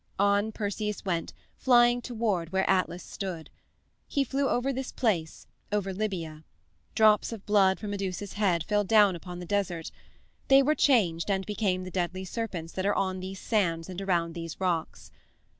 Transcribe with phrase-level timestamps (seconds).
[0.17, 3.51] On Perseus went, flying toward where Atlas stood.
[4.07, 6.43] He flew over this place, over Libya.
[6.95, 9.91] Drops of blood from Medusa's head fell down upon the desert.
[10.47, 14.33] They were changed and became the deadly serpents that are on these sands and around
[14.33, 15.11] these rocks.